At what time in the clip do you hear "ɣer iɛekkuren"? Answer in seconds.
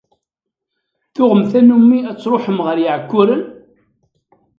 2.65-3.43